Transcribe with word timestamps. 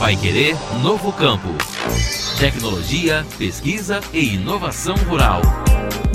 Vai 0.00 0.16
Querer 0.16 0.56
Novo 0.82 1.12
Campo. 1.12 1.50
Tecnologia, 2.38 3.22
pesquisa 3.36 4.00
e 4.14 4.34
inovação 4.36 4.94
rural. 4.94 5.42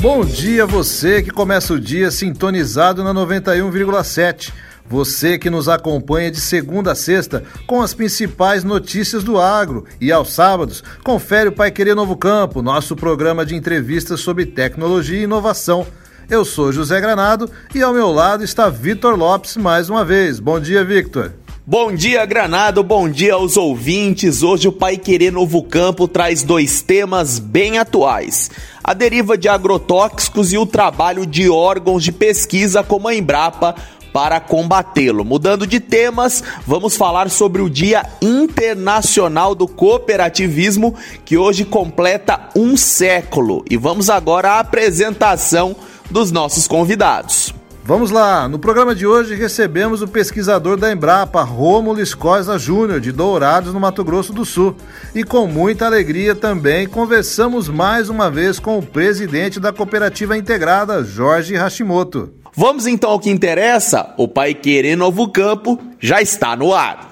Bom 0.02 0.26
dia 0.26 0.66
você 0.66 1.21
que 1.21 1.29
começa 1.29 1.71
o 1.71 1.79
dia 1.79 2.10
sintonizado 2.10 3.04
na 3.04 3.13
91,7. 3.13 4.52
Você 4.90 5.38
que 5.38 5.52
nos 5.52 5.70
acompanha 5.70 6.32
de 6.32 6.42
segunda 6.42 6.94
a 6.94 6.96
sexta 6.96 7.44
com 7.68 7.79
as 7.79 7.94
principais 7.94 8.63
notícias 8.63 9.23
do 9.23 9.39
agro 9.39 9.86
e 10.02 10.11
aos 10.11 10.33
sábados 10.33 10.83
confere 11.04 11.49
o 11.49 11.54
Pai 11.54 11.70
Querer 11.70 11.93
Novo 11.93 12.17
Campo, 12.17 12.63
nosso 12.63 12.95
programa 12.95 13.45
de 13.45 13.55
entrevistas 13.55 14.20
sobre 14.20 14.47
tecnologia 14.47 15.20
e 15.20 15.25
inovação. 15.25 15.86
Eu 16.27 16.43
sou 16.43 16.71
José 16.71 16.99
Granado 16.99 17.52
e 17.75 17.83
ao 17.83 17.93
meu 17.93 18.11
lado 18.11 18.43
está 18.43 18.67
Vitor 18.67 19.15
Lopes 19.15 19.55
mais 19.55 19.91
uma 19.91 20.04
vez. 20.04 20.39
Bom 20.39 20.59
dia, 20.59 20.83
Victor. 20.83 21.33
Bom 21.68 21.95
dia, 21.95 22.23
Granado. 22.27 22.84
Bom 22.84 23.09
dia 23.09 23.34
aos 23.34 23.57
ouvintes. 23.57 24.43
Hoje 24.43 24.68
o 24.68 24.71
Pai 24.71 24.98
Querer 24.98 25.31
Novo 25.31 25.63
Campo 25.63 26.07
traz 26.07 26.44
dois 26.44 26.84
temas 26.84 27.40
bem 27.40 27.80
atuais: 27.80 28.52
a 28.84 28.94
deriva 28.94 29.35
de 29.35 29.49
agrotóxicos 29.49 30.54
e 30.54 30.59
o 30.59 30.67
trabalho 30.67 31.26
de 31.26 31.49
órgãos 31.49 32.04
de 32.04 32.12
pesquisa 32.12 32.84
como 32.84 33.07
a 33.07 33.16
Embrapa 33.16 33.73
para 34.13 34.40
combatê-lo. 34.40 35.26
Mudando 35.26 35.66
de 35.66 35.80
temas, 35.80 36.43
vamos 36.67 36.95
falar 36.95 37.31
sobre 37.31 37.63
o 37.63 37.70
Dia 37.70 38.05
Internacional 38.21 39.55
do 39.55 39.68
Cooperativismo, 39.68 40.93
que 41.26 41.35
hoje 41.35 41.66
completa 41.66 42.48
um 42.55 42.77
século. 42.77 43.66
E 43.68 43.76
vamos 43.76 44.07
agora 44.12 44.52
à 44.52 44.59
apresentação 44.59 45.76
dos 46.12 46.32
nossos 46.32 46.68
convidados. 46.68 47.55
Vamos 47.88 48.09
lá, 48.09 48.48
no 48.48 48.57
programa 48.57 48.95
de 48.95 49.05
hoje 49.05 49.35
recebemos 49.35 50.02
o 50.02 50.07
pesquisador 50.07 50.76
da 50.76 50.91
Embrapa, 50.91 51.43
Rômulo 51.43 52.02
Escosa 52.02 52.57
Júnior, 52.57 52.99
de 52.99 53.12
Dourados, 53.12 53.71
no 53.71 53.80
Mato 53.80 54.03
Grosso 54.03 54.34
do 54.34 54.43
Sul. 54.43 54.76
E 55.13 55.23
com 55.23 55.45
muita 55.45 55.85
alegria 55.85 56.34
também 56.34 56.88
conversamos 56.88 57.70
mais 57.70 58.10
uma 58.10 58.32
vez 58.32 58.57
com 58.57 58.79
o 58.79 58.82
presidente 58.82 59.60
da 59.60 59.71
Cooperativa 59.71 60.35
Integrada, 60.35 61.04
Jorge 61.04 61.55
Hashimoto. 61.55 62.34
Vamos 62.57 62.87
então 62.87 63.12
ao 63.12 63.20
que 63.20 63.29
interessa? 63.29 64.16
O 64.17 64.28
Pai 64.28 64.56
Querer 64.56 64.95
Novo 64.95 65.29
Campo 65.29 65.79
já 66.00 66.23
está 66.23 66.56
no 66.56 66.73
ar. 66.73 67.12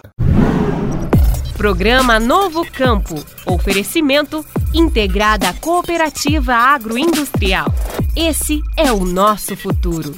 Programa 1.56 2.20
Novo 2.20 2.66
Campo. 2.72 3.24
Oferecimento 3.46 4.44
Integrada 4.74 5.54
Cooperativa 5.62 6.56
Agroindustrial. 6.56 7.68
Esse 8.16 8.60
é 8.76 8.92
o 8.92 9.06
nosso 9.06 9.56
futuro. 9.56 10.16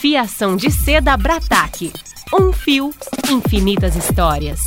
Fiação 0.00 0.54
de 0.54 0.70
seda 0.70 1.16
Brataque. 1.16 1.92
Um 2.32 2.52
fio, 2.52 2.94
infinitas 3.28 3.96
histórias. 3.96 4.60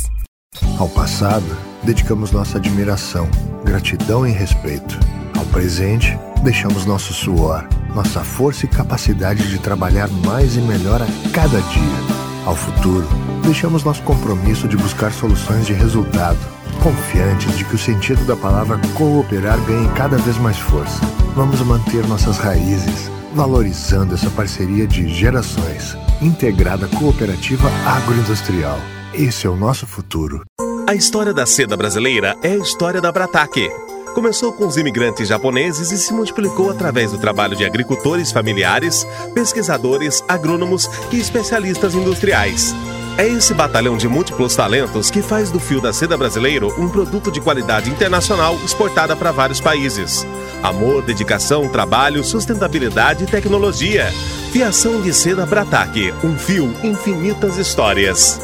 Ao 0.78 0.86
passado, 0.86 1.56
dedicamos 1.82 2.30
nossa 2.30 2.58
admiração, 2.58 3.26
gratidão 3.64 4.26
e 4.26 4.30
respeito. 4.30 5.00
Ao 5.34 5.46
presente, 5.46 6.18
deixamos 6.42 6.84
nosso 6.84 7.14
suor, 7.14 7.66
nossa 7.94 8.20
força 8.22 8.66
e 8.66 8.68
capacidade 8.68 9.48
de 9.48 9.58
trabalhar 9.58 10.10
mais 10.10 10.54
e 10.54 10.60
melhor 10.60 11.00
a 11.00 11.06
cada 11.32 11.62
dia. 11.62 12.44
Ao 12.44 12.54
futuro, 12.54 13.08
deixamos 13.42 13.84
nosso 13.84 14.02
compromisso 14.02 14.68
de 14.68 14.76
buscar 14.76 15.10
soluções 15.12 15.64
de 15.64 15.72
resultado, 15.72 16.38
confiantes 16.82 17.56
de 17.56 17.64
que 17.64 17.74
o 17.74 17.78
sentido 17.78 18.22
da 18.26 18.36
palavra 18.36 18.78
cooperar 18.94 19.58
ganhe 19.62 19.88
cada 19.94 20.18
vez 20.18 20.36
mais 20.36 20.58
força. 20.58 21.00
Vamos 21.34 21.58
manter 21.62 22.06
nossas 22.06 22.36
raízes 22.36 23.10
valorizando 23.34 24.14
essa 24.14 24.30
parceria 24.30 24.86
de 24.86 25.08
gerações. 25.08 25.96
Integrada 26.20 26.86
Cooperativa 26.88 27.68
Agroindustrial. 27.86 28.78
Esse 29.12 29.46
é 29.46 29.50
o 29.50 29.56
nosso 29.56 29.86
futuro. 29.86 30.42
A 30.88 30.94
história 30.94 31.32
da 31.32 31.46
seda 31.46 31.76
brasileira 31.76 32.36
é 32.42 32.52
a 32.52 32.58
história 32.58 33.00
da 33.00 33.10
Brataque. 33.10 33.68
Começou 34.14 34.52
com 34.52 34.66
os 34.66 34.76
imigrantes 34.76 35.28
japoneses 35.28 35.90
e 35.90 35.98
se 35.98 36.12
multiplicou 36.12 36.70
através 36.70 37.12
do 37.12 37.18
trabalho 37.18 37.56
de 37.56 37.64
agricultores 37.64 38.30
familiares, 38.30 39.06
pesquisadores, 39.34 40.22
agrônomos 40.28 40.88
e 41.10 41.18
especialistas 41.18 41.94
industriais. 41.94 42.74
É 43.18 43.28
esse 43.28 43.52
batalhão 43.52 43.96
de 43.96 44.08
múltiplos 44.08 44.56
talentos 44.56 45.10
que 45.10 45.20
faz 45.20 45.50
do 45.50 45.60
fio 45.60 45.82
da 45.82 45.92
seda 45.92 46.16
brasileiro 46.16 46.72
um 46.80 46.88
produto 46.88 47.30
de 47.30 47.42
qualidade 47.42 47.90
internacional 47.90 48.56
exportada 48.64 49.14
para 49.14 49.30
vários 49.30 49.60
países. 49.60 50.26
Amor, 50.62 51.02
dedicação, 51.02 51.68
trabalho, 51.68 52.24
sustentabilidade 52.24 53.24
e 53.24 53.26
tecnologia. 53.26 54.10
Fiação 54.50 55.02
de 55.02 55.12
seda 55.12 55.44
Brataque, 55.44 56.12
um 56.24 56.38
fio, 56.38 56.72
infinitas 56.82 57.58
histórias. 57.58 58.40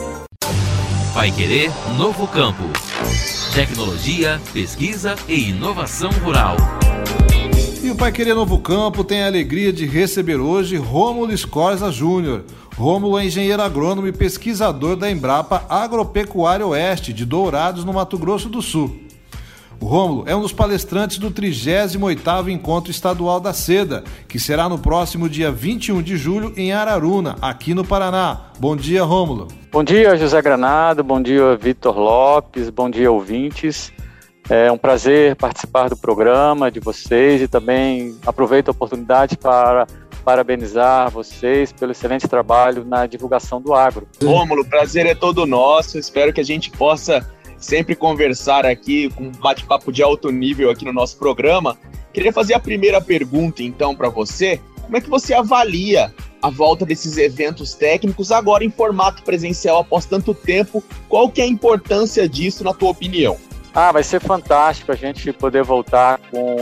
Vai 1.15 1.31
Querer 1.31 1.73
Novo 1.97 2.29
Campo. 2.29 2.65
Tecnologia, 3.55 4.41
pesquisa 4.53 5.17
e 5.27 5.49
inovação 5.49 6.11
rural. 6.23 6.57
E 7.83 7.91
o 7.91 7.97
Pai 7.97 8.13
Querer 8.13 8.35
Novo 8.35 8.59
Campo 8.59 9.03
tem 9.03 9.23
a 9.23 9.27
alegria 9.27 9.73
de 9.73 9.87
receber 9.87 10.37
hoje 10.37 10.77
Rômulo 10.77 11.33
Escorza 11.33 11.91
Júnior. 11.91 12.45
Rômulo 12.79 13.19
é 13.19 13.25
engenheiro 13.25 13.61
agrônomo 13.61 14.07
e 14.07 14.13
pesquisador 14.13 14.95
da 14.95 15.11
Embrapa 15.11 15.65
Agropecuária 15.69 16.65
Oeste, 16.65 17.13
de 17.13 17.25
Dourados, 17.27 17.85
no 17.85 17.93
Mato 17.93 18.17
Grosso 18.17 18.49
do 18.49 18.63
Sul. 18.63 19.01
O 19.81 19.87
Rômulo 19.87 20.23
é 20.29 20.37
um 20.37 20.43
dos 20.43 20.53
palestrantes 20.53 21.19
do 21.19 21.29
38º 21.29 22.49
Encontro 22.49 22.93
Estadual 22.93 23.41
da 23.41 23.53
Seda, 23.53 24.05
que 24.29 24.39
será 24.39 24.69
no 24.69 24.79
próximo 24.79 25.29
dia 25.29 25.51
21 25.51 26.01
de 26.03 26.17
julho 26.17 26.53
em 26.57 26.71
Araruna, 26.71 27.35
aqui 27.43 27.75
no 27.75 27.85
Paraná. 27.85 28.53
Bom 28.61 28.77
dia, 28.77 29.03
Rômulo. 29.03 29.49
Bom 29.73 29.83
dia, 29.83 30.17
José 30.17 30.41
Granado. 30.41 31.03
Bom 31.03 31.21
dia, 31.21 31.57
Vitor 31.57 31.99
Lopes. 31.99 32.71
Bom 32.71 32.89
dia, 32.89 33.11
ouvintes. 33.11 33.93
É 34.49 34.71
um 34.71 34.79
prazer 34.79 35.35
participar 35.35 35.89
do 35.89 35.97
programa 35.97 36.71
de 36.71 36.79
vocês 36.79 37.43
e 37.43 37.49
também 37.49 38.17
aproveito 38.25 38.69
a 38.69 38.71
oportunidade 38.71 39.37
para 39.37 39.85
parabenizar 40.29 41.11
vocês 41.11 41.73
pelo 41.73 41.93
excelente 41.93 42.29
trabalho 42.29 42.85
na 42.85 43.07
divulgação 43.07 43.63
do 43.63 43.73
agro. 43.73 44.07
Rômulo, 44.23 44.61
o 44.61 44.65
prazer 44.67 45.07
é 45.07 45.15
todo 45.15 45.47
nosso. 45.47 45.99
Espero 45.99 46.35
que 46.35 46.41
a 46.43 46.45
gente 46.45 46.71
possa 46.71 47.27
sempre 47.57 47.97
conversar 47.97 48.67
aqui 48.67 49.09
com 49.09 49.25
um 49.25 49.33
bate-papo 49.33 49.91
de 49.91 50.03
alto 50.03 50.31
nível 50.31 50.69
aqui 50.69 50.85
no 50.85 50.93
nosso 50.93 51.17
programa. 51.17 51.79
Queria 52.13 52.31
fazer 52.31 52.53
a 52.53 52.61
primeira 52.61 53.01
pergunta, 53.01 53.63
então, 53.63 53.97
para 53.97 54.11
você. 54.11 54.61
Como 54.83 54.99
é 54.99 55.01
que 55.01 55.09
você 55.09 55.33
avalia 55.33 56.15
a 56.43 56.51
volta 56.51 56.85
desses 56.85 57.17
eventos 57.17 57.73
técnicos 57.73 58.31
agora 58.31 58.63
em 58.63 58.71
formato 58.71 59.23
presencial 59.23 59.79
após 59.79 60.05
tanto 60.05 60.35
tempo? 60.35 60.85
Qual 61.09 61.31
que 61.31 61.41
é 61.41 61.45
a 61.45 61.49
importância 61.49 62.29
disso, 62.29 62.63
na 62.63 62.75
tua 62.75 62.91
opinião? 62.91 63.39
Ah, 63.75 63.93
vai 63.93 64.03
ser 64.03 64.21
fantástico 64.21 64.91
a 64.91 64.95
gente 64.95 65.33
poder 65.33 65.63
voltar 65.63 66.19
com, 66.31 66.57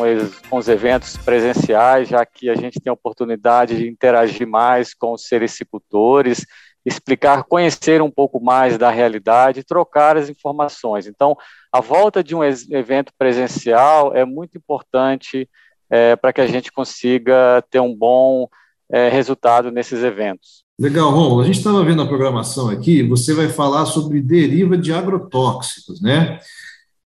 com 0.50 0.56
os 0.56 0.68
eventos 0.68 1.16
presenciais, 1.16 2.08
já 2.08 2.26
que 2.26 2.50
a 2.50 2.54
gente 2.54 2.80
tem 2.80 2.90
a 2.90 2.94
oportunidade 2.94 3.76
de 3.76 3.88
interagir 3.88 4.46
mais 4.46 4.92
com 4.92 5.12
os 5.12 5.26
sericultores, 5.26 6.44
explicar, 6.84 7.44
conhecer 7.44 8.00
um 8.02 8.10
pouco 8.10 8.40
mais 8.40 8.78
da 8.78 8.90
realidade, 8.90 9.64
trocar 9.64 10.16
as 10.16 10.28
informações. 10.28 11.06
Então, 11.06 11.36
a 11.72 11.80
volta 11.80 12.22
de 12.22 12.34
um 12.34 12.44
evento 12.44 13.12
presencial 13.18 14.14
é 14.14 14.24
muito 14.24 14.56
importante 14.56 15.48
é, 15.90 16.14
para 16.16 16.32
que 16.32 16.40
a 16.40 16.46
gente 16.46 16.70
consiga 16.70 17.62
ter 17.70 17.80
um 17.80 17.94
bom 17.94 18.48
é, 18.90 19.08
resultado 19.08 19.70
nesses 19.70 20.02
eventos. 20.02 20.64
Legal, 20.78 21.10
Romulo. 21.10 21.40
A 21.40 21.44
gente 21.46 21.58
estava 21.58 21.82
vendo 21.82 22.02
a 22.02 22.06
programação 22.06 22.68
aqui, 22.68 23.02
você 23.02 23.32
vai 23.32 23.48
falar 23.48 23.86
sobre 23.86 24.20
deriva 24.20 24.76
de 24.76 24.92
agrotóxicos, 24.92 26.00
né? 26.02 26.38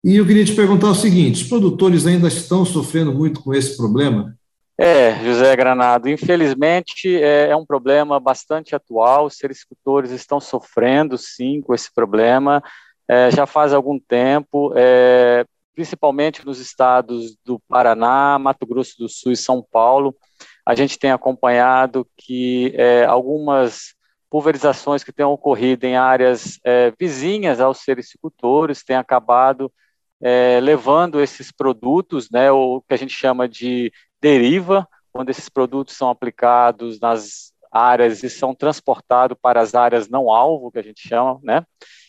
E 0.03 0.18
eu 0.18 0.28
queria 0.28 0.44
te 0.44 0.53
perguntar 0.53 0.90
o 0.90 0.96
seguinte: 0.96 1.44
os 1.44 1.50
produtores 1.50 2.06
ainda 2.06 2.28
estão 2.28 2.66
sofrendo 2.66 3.14
muito 3.14 3.41
com 3.41 3.53
esse 3.53 3.78
problema? 3.78 4.36
É, 4.78 5.24
José 5.24 5.56
Granado, 5.56 6.09
infelizmente 6.09 7.16
é, 7.16 7.50
é 7.50 7.56
um 7.56 7.66
problema 7.66 8.19
bastante 8.19 8.75
atual. 8.75 9.28
Os 9.28 9.38
sericultores 9.38 10.12
estão 10.12 10.40
sofrendo, 10.40 11.18
sim, 11.18 11.62
com 11.62 11.74
esse 11.74 11.94
problema. 11.94 12.62
É, 13.08 13.31
já 13.31 13.46
faz 13.46 13.72
algum 13.72 14.00
tempo, 14.00 14.73
é, 14.76 15.46
principalmente 15.76 16.46
nos 16.46 16.59
estados 16.59 17.38
do 17.46 17.59
Paraná, 17.70 18.38
Mato 18.40 18.66
Grosso 18.66 18.97
do 18.97 19.08
Sul 19.08 19.32
e 19.32 19.38
São 19.38 19.66
Paulo. 19.72 20.16
A 20.66 20.76
gente 20.76 20.97
tem 20.97 21.11
acompanhado 21.11 22.08
que 22.17 22.73
é, 22.76 23.06
algumas 23.06 23.94
pulverizações 24.29 25.03
que 25.03 25.14
têm 25.14 25.26
ocorrido 25.26 25.85
em 25.85 25.96
áreas 25.96 26.59
é, 26.64 26.91
vizinhas 26.99 27.61
aos 27.61 27.79
sericultores 27.79 28.84
têm 28.84 28.96
acabado 28.96 29.72
é, 30.23 30.59
levando 30.61 31.22
esses 31.22 31.52
produtos, 31.52 32.29
né, 32.31 32.49
o 32.49 32.81
que 32.87 32.93
a 32.93 32.97
gente 32.97 33.14
chama 33.14 33.47
de 33.47 33.91
deriva, 34.22 34.87
quando 35.11 35.29
esses 35.29 35.49
produtos 35.49 35.97
são 35.97 36.09
aplicados 36.09 36.99
nas 36.99 37.52
áreas 37.70 38.23
e 38.23 38.29
são 38.29 38.55
transportados 38.55 39.37
para 39.41 39.59
as 39.59 39.75
áreas 39.75 40.08
não 40.08 40.31
alvo, 40.31 40.72
que 40.72 40.79
a 40.79 40.84
gente 40.84 41.05
chama, 41.08 41.40
né? 41.43 41.66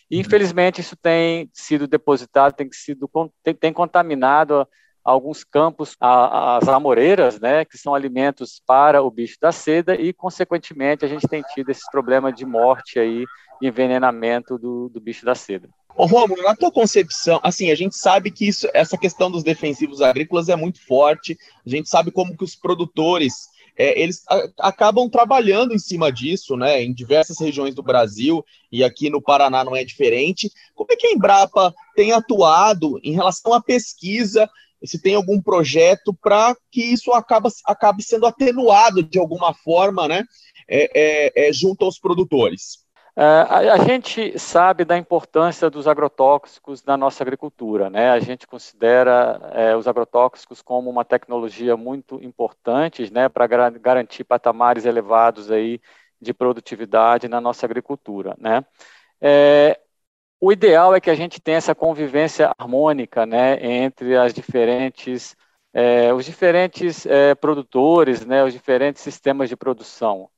E, 0.09 0.19
infelizmente, 0.19 0.79
isso 0.79 0.95
tem 0.95 1.49
sido 1.51 1.87
depositado, 1.87 2.53
tem 2.53 2.69
sido 2.71 3.09
tem, 3.43 3.53
tem 3.53 3.73
contaminado 3.73 4.67
alguns 5.03 5.43
campos, 5.43 5.95
a, 5.99 6.57
as 6.57 6.67
amoreiras, 6.67 7.39
né, 7.39 7.65
que 7.65 7.77
são 7.77 7.93
alimentos 7.93 8.61
para 8.65 9.01
o 9.01 9.11
bicho 9.11 9.37
da 9.41 9.51
seda 9.51 9.95
e, 9.95 10.13
consequentemente, 10.13 11.03
a 11.03 11.07
gente 11.07 11.27
tem 11.27 11.43
tido 11.53 11.69
esse 11.69 11.89
problema 11.91 12.31
de 12.31 12.45
morte 12.45 12.97
aí, 12.97 13.25
envenenamento 13.61 14.57
do, 14.57 14.89
do 14.89 15.01
bicho 15.01 15.25
da 15.25 15.35
seda. 15.35 15.69
Ô, 15.97 16.05
Romulo, 16.05 16.43
na 16.43 16.53
tua 16.53 16.69
concepção, 16.69 17.39
assim, 17.41 17.71
a 17.71 17.75
gente 17.75 17.95
sabe 17.95 18.29
que 18.29 18.45
isso, 18.45 18.67
essa 18.73 18.97
questão 18.97 19.31
dos 19.31 19.43
defensivos 19.43 20.01
agrícolas 20.01 20.49
é 20.49 20.55
muito 20.55 20.85
forte, 20.85 21.37
a 21.65 21.69
gente 21.69 21.87
sabe 21.87 22.11
como 22.11 22.35
que 22.35 22.43
os 22.43 22.53
produtores, 22.53 23.47
é, 23.77 24.01
eles 24.01 24.21
a, 24.27 24.67
acabam 24.67 25.09
trabalhando 25.09 25.73
em 25.73 25.79
cima 25.79 26.11
disso, 26.11 26.57
né, 26.57 26.83
em 26.83 26.93
diversas 26.93 27.39
regiões 27.39 27.73
do 27.73 27.81
Brasil, 27.81 28.43
e 28.69 28.83
aqui 28.83 29.09
no 29.09 29.21
Paraná 29.21 29.63
não 29.63 29.73
é 29.73 29.85
diferente. 29.85 30.51
Como 30.73 30.91
é 30.91 30.97
que 30.97 31.07
a 31.07 31.11
Embrapa 31.13 31.73
tem 31.95 32.11
atuado 32.11 32.99
em 33.01 33.13
relação 33.13 33.53
à 33.53 33.63
pesquisa, 33.63 34.49
se 34.83 35.01
tem 35.01 35.15
algum 35.15 35.41
projeto 35.41 36.13
para 36.13 36.57
que 36.69 36.83
isso 36.83 37.13
acaba, 37.13 37.49
acabe 37.65 38.03
sendo 38.03 38.25
atenuado 38.25 39.01
de 39.01 39.17
alguma 39.17 39.53
forma, 39.53 40.09
né, 40.09 40.25
é, 40.67 41.45
é, 41.45 41.47
é 41.47 41.53
junto 41.53 41.85
aos 41.85 41.97
produtores? 41.97 42.84
É, 43.17 43.23
a, 43.23 43.77
gente 43.77 44.37
sabe 44.37 44.83
da 44.83 44.97
importância 44.97 45.69
dos 45.69 45.87
agrotóxicos 45.87 46.83
na 46.83 46.97
nossa 46.97 47.23
agricultura, 47.23 47.89
né? 47.89 48.09
A 48.11 48.19
gente 48.19 48.45
considera 48.45 49.39
é, 49.53 49.75
os 49.75 49.87
agrotóxicos 49.87 50.61
como 50.61 50.89
uma 50.89 51.05
tecnologia 51.05 51.77
muito 51.77 52.21
importante, 52.21 53.11
né, 53.13 53.29
para 53.29 53.47
garantir 53.47 54.25
patamares 54.25 54.85
elevados 54.85 55.49
aí 55.49 55.79
de 56.19 56.33
produtividade 56.33 57.29
na 57.29 57.39
nossa 57.39 57.65
agricultura, 57.65 58.35
né? 58.37 58.65
É, 59.21 59.79
o 60.39 60.51
ideal 60.51 60.93
é 60.93 60.99
que 61.01 61.09
a 61.09 61.15
gente 61.15 61.41
tenha 61.41 61.57
essa 61.57 61.73
convivência 61.73 62.53
harmônica, 62.57 63.25
né, 63.25 63.65
entre 63.65 64.17
as 64.17 64.33
diferentes, 64.33 65.35
é, 65.73 66.13
os 66.13 66.25
diferentes 66.25 67.05
é, 67.05 67.33
produtores, 67.35 68.25
né, 68.25 68.43
os 68.43 68.53
diferentes 68.53 69.01
sistemas 69.01 69.49
de 69.49 69.55
produção. 69.55 70.29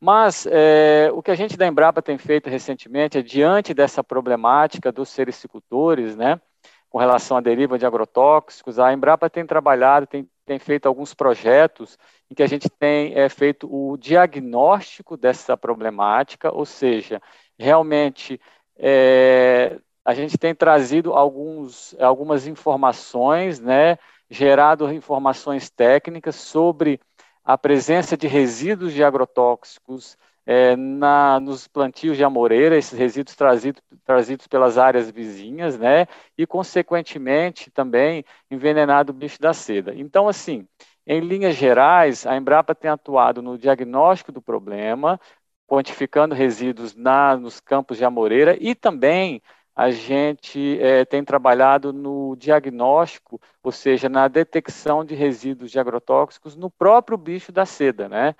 Mas 0.00 0.46
é, 0.46 1.10
o 1.12 1.22
que 1.22 1.30
a 1.30 1.34
gente 1.34 1.56
da 1.56 1.66
Embrapa 1.66 2.00
tem 2.00 2.16
feito 2.18 2.48
recentemente 2.48 3.18
é, 3.18 3.22
diante 3.22 3.74
dessa 3.74 4.04
problemática 4.04 4.92
dos 4.92 5.08
sericicultores, 5.08 6.16
né, 6.16 6.40
com 6.88 6.98
relação 6.98 7.36
à 7.36 7.40
deriva 7.40 7.78
de 7.78 7.84
agrotóxicos, 7.84 8.78
a 8.78 8.92
Embrapa 8.92 9.28
tem 9.28 9.44
trabalhado, 9.44 10.06
tem, 10.06 10.28
tem 10.46 10.58
feito 10.58 10.86
alguns 10.86 11.14
projetos 11.14 11.98
em 12.30 12.34
que 12.34 12.42
a 12.42 12.46
gente 12.46 12.70
tem 12.70 13.12
é, 13.18 13.28
feito 13.28 13.68
o 13.70 13.96
diagnóstico 13.96 15.16
dessa 15.16 15.56
problemática, 15.56 16.54
ou 16.54 16.64
seja, 16.64 17.20
realmente 17.58 18.40
é, 18.76 19.78
a 20.04 20.14
gente 20.14 20.38
tem 20.38 20.54
trazido 20.54 21.12
alguns, 21.12 21.94
algumas 22.00 22.46
informações, 22.46 23.58
né, 23.58 23.98
gerado 24.30 24.90
informações 24.92 25.68
técnicas 25.68 26.36
sobre 26.36 27.00
a 27.48 27.56
presença 27.56 28.14
de 28.14 28.26
resíduos 28.26 28.92
de 28.92 29.02
agrotóxicos 29.02 30.18
é, 30.44 30.76
na, 30.76 31.40
nos 31.40 31.66
plantios 31.66 32.14
de 32.18 32.22
amoreira, 32.22 32.76
esses 32.76 32.92
resíduos 32.98 33.34
trazido, 33.34 33.80
trazidos 34.04 34.46
pelas 34.46 34.76
áreas 34.76 35.10
vizinhas, 35.10 35.78
né, 35.78 36.06
e, 36.36 36.46
consequentemente, 36.46 37.70
também 37.70 38.22
envenenado 38.50 39.12
o 39.12 39.14
bicho 39.14 39.40
da 39.40 39.54
seda. 39.54 39.94
Então, 39.94 40.28
assim, 40.28 40.68
em 41.06 41.20
linhas 41.20 41.56
gerais, 41.56 42.26
a 42.26 42.36
Embrapa 42.36 42.74
tem 42.74 42.90
atuado 42.90 43.40
no 43.40 43.56
diagnóstico 43.56 44.30
do 44.30 44.42
problema, 44.42 45.18
quantificando 45.66 46.34
resíduos 46.34 46.94
na, 46.94 47.34
nos 47.34 47.60
campos 47.60 47.96
de 47.96 48.04
amoreira 48.04 48.58
e 48.60 48.74
também 48.74 49.40
a 49.78 49.92
gente 49.92 50.76
é, 50.80 51.04
tem 51.04 51.22
trabalhado 51.22 51.92
no 51.92 52.34
diagnóstico, 52.34 53.40
ou 53.62 53.70
seja, 53.70 54.08
na 54.08 54.26
detecção 54.26 55.04
de 55.04 55.14
resíduos 55.14 55.70
de 55.70 55.78
agrotóxicos 55.78 56.56
no 56.56 56.68
próprio 56.68 57.16
bicho 57.16 57.52
da 57.52 57.64
seda, 57.64 58.08
né? 58.08 58.34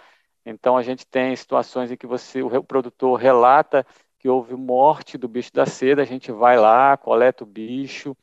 Então 0.45 0.77
a 0.77 0.83
gente 0.83 1.07
tem 1.07 1.37
situações 1.37 1.93
em 1.93 1.97
que 1.97 2.09
você, 2.09 2.43
o 2.43 2.65
produtor 2.65 3.21
relata 3.21 3.87
que 4.19 4.29
houve 4.29 4.57
morte 4.57 5.17
do 5.17 5.29
bicho 5.29 5.53
da 5.53 5.65
seda, 5.65 6.03
a 6.03 6.05
gente 6.05 6.33
vai 6.33 6.59
lá, 6.59 6.97
coleta 6.97 7.45
o 7.45 7.47
bicho 7.47 8.17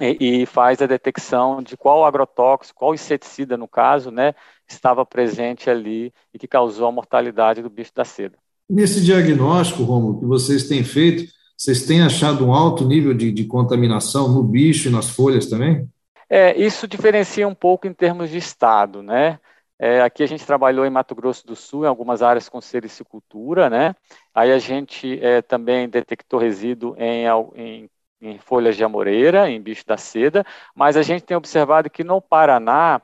e, 0.00 0.42
e 0.42 0.46
faz 0.46 0.80
a 0.80 0.86
detecção 0.86 1.60
de 1.60 1.76
qual 1.76 2.04
agrotóxico, 2.04 2.78
qual 2.78 2.94
inseticida 2.94 3.56
no 3.56 3.66
caso, 3.66 4.12
né, 4.12 4.36
estava 4.68 5.04
presente 5.04 5.68
ali 5.68 6.14
e 6.32 6.38
que 6.38 6.46
causou 6.46 6.86
a 6.86 6.92
mortalidade 6.92 7.60
do 7.60 7.68
bicho 7.68 7.90
da 7.92 8.04
seda. 8.04 8.38
Nesse 8.68 9.00
diagnóstico, 9.00 9.82
Romulo, 9.82 10.20
que 10.20 10.26
vocês 10.26 10.68
têm 10.68 10.84
feito, 10.84 11.39
vocês 11.60 11.84
têm 11.84 12.00
achado 12.00 12.46
um 12.46 12.54
alto 12.54 12.86
nível 12.86 13.12
de, 13.12 13.30
de 13.30 13.44
contaminação 13.44 14.32
no 14.32 14.42
bicho 14.42 14.88
e 14.88 14.90
nas 14.90 15.10
folhas 15.10 15.46
também? 15.46 15.86
É, 16.26 16.58
isso 16.58 16.88
diferencia 16.88 17.46
um 17.46 17.54
pouco 17.54 17.86
em 17.86 17.92
termos 17.92 18.30
de 18.30 18.38
estado, 18.38 19.02
né? 19.02 19.38
É, 19.78 20.00
aqui 20.00 20.22
a 20.22 20.26
gente 20.26 20.46
trabalhou 20.46 20.86
em 20.86 20.90
Mato 20.90 21.14
Grosso 21.14 21.46
do 21.46 21.54
Sul, 21.54 21.84
em 21.84 21.88
algumas 21.88 22.22
áreas 22.22 22.48
com 22.48 22.62
sericicultura, 22.62 23.68
né? 23.68 23.94
Aí 24.34 24.50
a 24.50 24.58
gente 24.58 25.22
é, 25.22 25.42
também 25.42 25.86
detectou 25.86 26.40
resíduo 26.40 26.96
em, 26.96 27.26
em, 27.54 27.90
em, 28.22 28.38
folhas 28.38 28.74
de 28.74 28.82
amoreira, 28.82 29.50
em 29.50 29.60
bicho 29.60 29.86
da 29.86 29.98
seda, 29.98 30.46
mas 30.74 30.96
a 30.96 31.02
gente 31.02 31.24
tem 31.24 31.36
observado 31.36 31.90
que 31.90 32.02
no 32.02 32.22
Paraná 32.22 33.02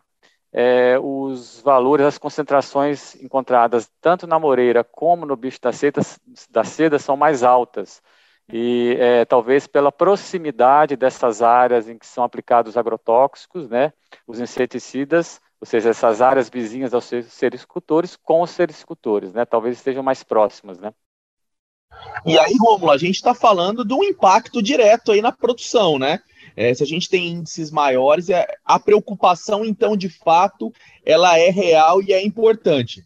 é, 0.50 0.98
os 0.98 1.60
valores, 1.60 2.06
as 2.06 2.16
concentrações 2.16 3.16
encontradas 3.16 3.90
tanto 4.00 4.26
na 4.26 4.38
moreira 4.38 4.82
como 4.82 5.26
no 5.26 5.36
bicho 5.36 5.60
da 5.60 5.72
seda, 5.72 6.00
da 6.48 6.64
seda 6.64 6.98
são 6.98 7.18
mais 7.18 7.42
altas 7.42 8.00
e 8.52 8.96
é, 8.98 9.24
talvez 9.24 9.66
pela 9.66 9.90
proximidade 9.90 10.96
dessas 10.96 11.42
áreas 11.42 11.88
em 11.88 11.98
que 11.98 12.06
são 12.06 12.22
aplicados 12.22 12.76
agrotóxicos, 12.76 13.68
né, 13.68 13.92
os 14.26 14.38
inseticidas, 14.40 15.40
ou 15.60 15.66
seja, 15.66 15.90
essas 15.90 16.22
áreas 16.22 16.48
vizinhas 16.48 16.94
aos 16.94 17.10
sericultores 17.28 18.16
com 18.16 18.42
os 18.42 18.50
sericultores, 18.50 19.32
né, 19.32 19.44
talvez 19.44 19.76
estejam 19.76 20.02
mais 20.02 20.22
próximas, 20.22 20.78
né. 20.78 20.92
E 22.24 22.38
aí, 22.38 22.54
Rômulo, 22.58 22.90
a 22.90 22.98
gente 22.98 23.16
está 23.16 23.34
falando 23.34 23.84
de 23.84 23.94
um 23.94 24.02
impacto 24.02 24.62
direto 24.62 25.12
aí 25.12 25.22
na 25.22 25.32
produção, 25.32 25.98
né? 25.98 26.20
É, 26.56 26.72
se 26.74 26.82
a 26.82 26.86
gente 26.86 27.08
tem 27.08 27.28
índices 27.28 27.70
maiores, 27.70 28.28
é, 28.28 28.46
a 28.64 28.78
preocupação, 28.78 29.64
então, 29.64 29.96
de 29.96 30.08
fato, 30.08 30.72
ela 31.04 31.38
é 31.38 31.50
real 31.50 32.02
e 32.02 32.12
é 32.12 32.24
importante. 32.24 33.04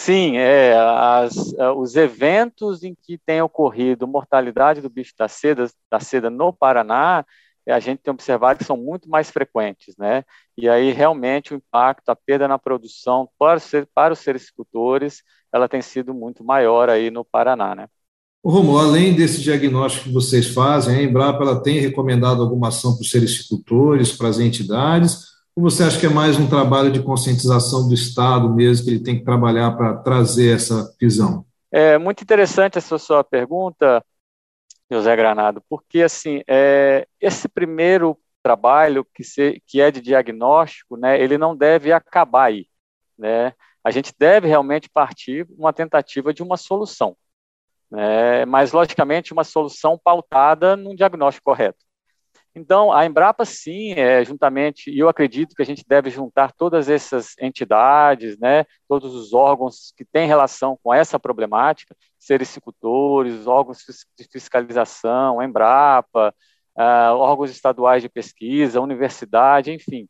Sim, 0.00 0.36
é, 0.36 0.74
as, 0.78 1.52
é, 1.54 1.70
os 1.70 1.96
eventos 1.96 2.84
em 2.84 2.94
que 2.94 3.18
tem 3.18 3.42
ocorrido 3.42 4.06
mortalidade 4.06 4.80
do 4.80 4.88
bicho 4.88 5.12
da 5.18 5.26
seda, 5.26 5.68
da 5.90 5.98
seda 5.98 6.30
no 6.30 6.52
Paraná, 6.52 7.26
é, 7.66 7.72
a 7.72 7.80
gente 7.80 7.98
tem 7.98 8.14
observado 8.14 8.60
que 8.60 8.64
são 8.64 8.76
muito 8.76 9.08
mais 9.10 9.28
frequentes, 9.28 9.96
né? 9.98 10.24
E 10.56 10.68
aí 10.68 10.92
realmente 10.92 11.52
o 11.52 11.56
impacto, 11.56 12.08
a 12.10 12.16
perda 12.16 12.46
na 12.46 12.58
produção 12.58 13.28
para, 13.36 13.60
para 13.92 14.14
os 14.14 14.20
sericultores, 14.20 15.22
ela 15.52 15.68
tem 15.68 15.82
sido 15.82 16.14
muito 16.14 16.44
maior 16.44 16.88
aí 16.88 17.10
no 17.10 17.24
Paraná, 17.24 17.74
né? 17.74 17.88
Romulo, 18.42 18.78
além 18.78 19.16
desse 19.16 19.42
diagnóstico 19.42 20.04
que 20.04 20.14
vocês 20.14 20.46
fazem, 20.46 20.94
a 20.94 21.02
Embrapa 21.02 21.42
ela 21.42 21.60
tem 21.60 21.80
recomendado 21.80 22.40
alguma 22.40 22.68
ação 22.68 22.94
para 22.94 23.02
os 23.02 23.10
sericultores, 23.10 24.12
para 24.12 24.28
as 24.28 24.38
entidades, 24.38 25.24
ou 25.58 25.62
você 25.62 25.82
acha 25.82 25.98
que 25.98 26.06
é 26.06 26.08
mais 26.08 26.38
um 26.38 26.48
trabalho 26.48 26.92
de 26.92 27.02
conscientização 27.02 27.88
do 27.88 27.92
Estado 27.92 28.48
mesmo, 28.48 28.84
que 28.84 28.90
ele 28.92 29.02
tem 29.02 29.18
que 29.18 29.24
trabalhar 29.24 29.72
para 29.72 29.96
trazer 29.96 30.54
essa 30.54 30.94
visão? 31.00 31.44
É 31.72 31.98
muito 31.98 32.22
interessante 32.22 32.78
essa 32.78 32.96
sua 32.96 33.24
pergunta, 33.24 34.04
José 34.88 35.16
Granado, 35.16 35.60
porque 35.68 36.02
assim, 36.02 36.42
é, 36.46 37.08
esse 37.20 37.48
primeiro 37.48 38.16
trabalho 38.40 39.04
que, 39.12 39.24
se, 39.24 39.60
que 39.66 39.80
é 39.80 39.90
de 39.90 40.00
diagnóstico, 40.00 40.96
né, 40.96 41.20
ele 41.20 41.36
não 41.36 41.56
deve 41.56 41.90
acabar 41.90 42.44
aí. 42.44 42.66
Né? 43.18 43.52
A 43.82 43.90
gente 43.90 44.14
deve 44.16 44.46
realmente 44.46 44.88
partir 44.88 45.44
uma 45.58 45.72
tentativa 45.72 46.32
de 46.32 46.40
uma 46.40 46.56
solução. 46.56 47.16
Né? 47.90 48.44
Mas, 48.44 48.70
logicamente, 48.70 49.32
uma 49.32 49.42
solução 49.42 49.98
pautada 50.02 50.76
num 50.76 50.94
diagnóstico 50.94 51.46
correto. 51.46 51.87
Então, 52.54 52.92
a 52.92 53.06
Embrapa, 53.06 53.44
sim, 53.44 53.92
é, 53.92 54.24
juntamente, 54.24 54.90
e 54.90 54.98
eu 54.98 55.08
acredito 55.08 55.54
que 55.54 55.62
a 55.62 55.66
gente 55.66 55.84
deve 55.86 56.10
juntar 56.10 56.52
todas 56.52 56.88
essas 56.88 57.34
entidades, 57.40 58.38
né, 58.38 58.64
todos 58.88 59.14
os 59.14 59.32
órgãos 59.32 59.92
que 59.96 60.04
têm 60.04 60.26
relação 60.26 60.78
com 60.82 60.92
essa 60.92 61.18
problemática, 61.20 61.94
sericicultores, 62.18 63.46
órgãos 63.46 63.78
de 64.18 64.24
fiscalização, 64.24 65.42
Embrapa, 65.42 66.34
uh, 66.76 67.14
órgãos 67.16 67.50
estaduais 67.50 68.02
de 68.02 68.08
pesquisa, 68.08 68.80
universidade, 68.80 69.72
enfim, 69.72 70.08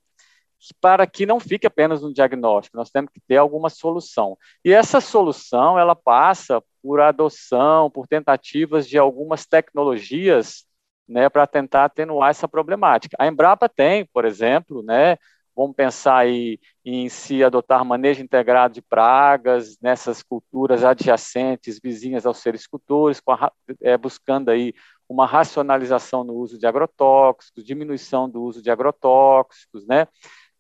para 0.81 1.07
que 1.07 1.25
não 1.25 1.39
fique 1.39 1.67
apenas 1.67 2.03
um 2.03 2.13
diagnóstico, 2.13 2.77
nós 2.77 2.91
temos 2.91 3.11
que 3.13 3.21
ter 3.21 3.37
alguma 3.37 3.71
solução. 3.71 4.37
E 4.65 4.73
essa 4.73 5.01
solução, 5.01 5.79
ela 5.79 5.95
passa 5.95 6.63
por 6.83 7.01
adoção, 7.01 7.91
por 7.91 8.07
tentativas 8.07 8.89
de 8.89 8.99
algumas 8.99 9.47
tecnologias 9.47 10.68
né, 11.09 11.29
para 11.29 11.47
tentar 11.47 11.85
atenuar 11.87 12.31
essa 12.31 12.47
problemática. 12.47 13.17
A 13.19 13.27
Embrapa 13.27 13.69
tem, 13.69 14.05
por 14.05 14.25
exemplo, 14.25 14.83
né, 14.83 15.17
vamos 15.57 15.75
pensar 15.75 16.19
aí 16.19 16.61
em 16.85 17.09
se 17.09 17.43
adotar 17.43 17.85
manejo 17.85 18.23
integrado 18.23 18.75
de 18.75 18.83
pragas 18.83 19.77
nessas 19.81 20.23
culturas 20.23 20.85
adjacentes, 20.85 21.81
vizinhas 21.83 22.25
aos 22.25 22.39
sericultores, 22.39 23.21
é, 23.83 23.97
buscando 23.97 24.51
aí 24.51 24.73
uma 25.09 25.27
racionalização 25.27 26.23
no 26.23 26.35
uso 26.35 26.59
de 26.59 26.67
agrotóxicos, 26.67 27.65
diminuição 27.65 28.29
do 28.29 28.43
uso 28.43 28.63
de 28.63 28.71
agrotóxicos, 28.71 29.87
né? 29.87 30.07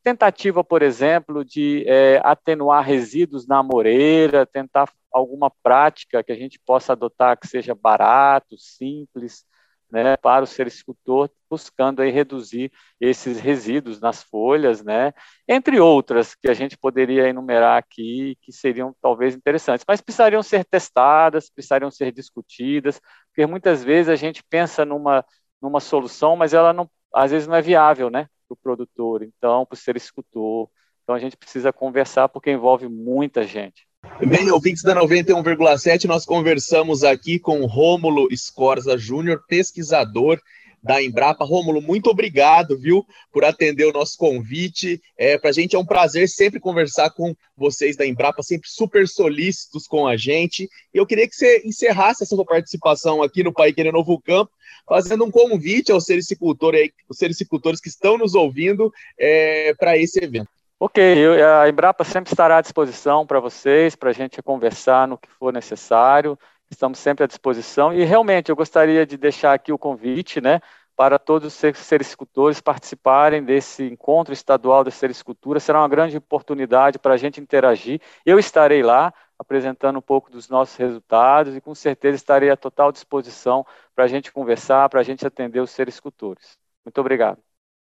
Tentativa, 0.02 0.64
por 0.64 0.83
exemplo, 0.83 1.45
de 1.45 1.85
é, 1.87 2.21
atenuar 2.25 2.83
resíduos 2.83 3.47
na 3.47 3.59
amoreira, 3.59 4.47
tentar 4.47 4.90
alguma 5.12 5.50
prática 5.62 6.25
que 6.25 6.33
a 6.33 6.37
gente 6.37 6.59
possa 6.59 6.93
adotar 6.93 7.38
que 7.38 7.47
seja 7.47 7.75
barato, 7.75 8.57
simples, 8.59 9.45
né, 9.90 10.16
para 10.16 10.45
o 10.45 10.47
sericultor, 10.47 11.30
buscando 11.50 12.02
aí 12.02 12.11
reduzir 12.11 12.71
esses 13.00 13.40
resíduos 13.40 14.00
nas 14.00 14.23
folhas, 14.23 14.83
né, 14.83 15.12
entre 15.47 15.80
outras 15.80 16.35
que 16.35 16.49
a 16.49 16.54
gente 16.54 16.76
poderia 16.76 17.28
enumerar 17.28 17.78
aqui, 17.78 18.37
que 18.42 18.52
seriam 18.52 18.95
talvez 19.00 19.35
interessantes, 19.35 19.85
mas 19.88 20.00
precisariam 20.00 20.42
ser 20.42 20.64
testadas, 20.64 21.50
precisariam 21.50 21.90
ser 21.90 22.12
discutidas, 22.12 23.00
porque 23.28 23.47
muitas 23.47 23.83
vezes 23.83 24.11
a 24.11 24.16
gente 24.16 24.42
pensa 24.45 24.85
numa, 24.85 25.25
numa 25.61 25.80
solução, 25.80 26.37
mas 26.37 26.52
ela 26.52 26.73
não, 26.73 26.90
às 27.14 27.30
vezes 27.30 27.49
não 27.49 27.57
é 27.57 27.62
viável, 27.62 28.11
né, 28.11 28.28
para 28.47 28.54
o 28.54 28.57
produtor, 28.57 29.23
então, 29.23 29.64
para 29.64 29.75
o 29.75 29.78
sericultor, 29.78 30.68
então 31.02 31.14
a 31.14 31.18
gente 31.18 31.38
precisa 31.38 31.73
conversar 31.73 32.28
porque 32.28 32.50
envolve 32.50 32.87
muita 32.87 33.42
gente. 33.42 33.88
Bem, 34.25 34.49
ouvintes 34.50 34.85
da 34.85 34.95
91,7, 34.95 36.05
nós 36.05 36.25
conversamos 36.25 37.02
aqui 37.02 37.37
com 37.37 37.67
Rômulo 37.67 38.28
Escorza 38.31 38.97
Júnior, 38.97 39.43
pesquisador 39.49 40.40
da 40.81 41.02
Embrapa. 41.02 41.45
Rômulo, 41.45 41.83
muito 41.83 42.09
obrigado, 42.09 42.78
viu, 42.78 43.05
por 43.33 43.45
atender 43.45 43.87
o 43.87 43.93
nosso 43.93 44.17
convite. 44.17 45.02
É, 45.17 45.37
Para 45.37 45.50
a 45.50 45.52
gente 45.52 45.75
é 45.75 45.78
um 45.78 45.85
prazer 45.85 46.28
sempre 46.28 46.61
conversar 46.61 47.11
com 47.11 47.35
vocês 47.57 47.97
da 47.97 48.07
Embrapa, 48.07 48.40
sempre 48.40 48.69
super 48.71 49.09
solícitos 49.09 49.88
com 49.88 50.07
a 50.07 50.17
gente. 50.17 50.69
E 50.95 50.99
eu 50.99 51.07
queria 51.07 51.28
que 51.28 51.35
você 51.35 51.62
encerrasse 51.64 52.23
essa 52.23 52.37
sua 52.37 52.45
participação 52.45 53.21
aqui 53.21 53.43
no 53.43 53.52
Pai 53.52 53.73
Querer 53.73 53.93
Novo 53.93 54.21
Campo, 54.21 54.52
fazendo 54.87 55.25
um 55.25 55.31
convite 55.31 55.90
aos 55.90 56.05
sericicultores, 56.05 56.90
aos 57.09 57.19
sericicultores 57.19 57.81
que 57.81 57.88
estão 57.88 58.17
nos 58.17 58.37
ouvindo 58.37 58.93
é, 59.19 59.75
para 59.75 59.99
esse 59.99 60.23
evento. 60.23 60.58
Ok, 60.80 61.02
eu, 61.02 61.61
a 61.61 61.68
Embrapa 61.68 62.04
sempre 62.04 62.32
estará 62.32 62.58
à 62.58 62.61
disposição 62.61 63.26
para 63.26 63.40
vocês, 63.40 63.97
para 63.97 64.11
a 64.11 64.12
gente 64.12 64.40
conversar 64.40 65.08
no 65.08 65.18
que 65.18 65.28
for 65.28 65.52
necessário. 65.52 66.38
Estamos 66.70 67.00
sempre 67.00 67.25
à 67.25 67.26
disposição 67.26 67.92
e 67.92 68.04
realmente 68.04 68.49
eu 68.50 68.54
gostaria 68.54 69.04
de 69.04 69.16
deixar 69.16 69.54
aqui 69.54 69.73
o 69.73 69.78
convite, 69.78 70.40
né, 70.40 70.61
para 70.94 71.18
todos 71.18 71.52
os 71.52 71.76
sericultores 71.78 72.61
participarem 72.61 73.42
desse 73.42 73.82
encontro 73.85 74.32
estadual 74.32 74.85
da 74.85 74.90
sericultura. 74.90 75.58
Será 75.58 75.80
uma 75.80 75.88
grande 75.88 76.16
oportunidade 76.16 76.99
para 76.99 77.14
a 77.14 77.16
gente 77.16 77.40
interagir. 77.40 78.00
Eu 78.25 78.38
estarei 78.38 78.82
lá 78.82 79.12
apresentando 79.37 79.99
um 79.99 80.02
pouco 80.02 80.30
dos 80.30 80.49
nossos 80.49 80.76
resultados 80.76 81.56
e 81.56 81.61
com 81.61 81.75
certeza 81.75 82.16
estarei 82.16 82.50
à 82.50 82.56
total 82.56 82.92
disposição 82.92 83.66
para 83.94 84.04
a 84.04 84.08
gente 84.08 84.30
conversar, 84.30 84.88
para 84.88 85.00
a 85.00 85.04
gente 85.04 85.26
atender 85.26 85.61
os 85.61 85.70
sericultores. 85.70 86.56
Muito 86.85 87.00
obrigado. 87.00 87.38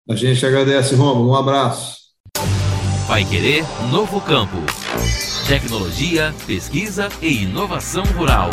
A 0.09 0.17
gente 0.17 0.45
agradece, 0.45 0.97
Romulo. 0.97 1.31
Um 1.31 1.37
abraço. 1.37 2.00
Vai 3.11 3.25
Querer 3.25 3.65
Novo 3.91 4.21
Campo. 4.21 4.57
Tecnologia, 5.49 6.33
pesquisa 6.47 7.09
e 7.21 7.43
inovação 7.43 8.05
rural. 8.17 8.51